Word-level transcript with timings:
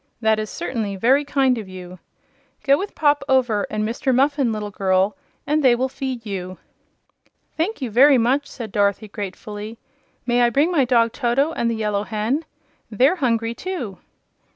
"That 0.19 0.39
is 0.39 0.49
certainly 0.49 0.95
very 0.95 1.23
kind 1.23 1.59
of 1.59 1.69
you. 1.69 1.99
Go 2.63 2.75
with 2.75 2.95
Pop 2.95 3.23
Over 3.29 3.67
and 3.69 3.87
Mr. 3.87 4.11
Muffin, 4.15 4.51
little 4.51 4.71
girl, 4.71 5.15
and 5.45 5.61
they 5.63 5.75
will 5.75 5.89
feed 5.89 6.25
you." 6.25 6.57
"Thank 7.55 7.83
you 7.83 7.91
very 7.91 8.17
much," 8.17 8.47
said 8.47 8.71
Dorothy, 8.71 9.07
gratefully. 9.07 9.77
"May 10.25 10.41
I 10.41 10.49
bring 10.49 10.71
my 10.71 10.85
dog 10.85 11.11
Toto, 11.11 11.51
and 11.51 11.69
the 11.69 11.75
Yellow 11.75 12.01
Hen? 12.01 12.45
They're 12.89 13.17
hungry, 13.17 13.53
too." 13.53 13.99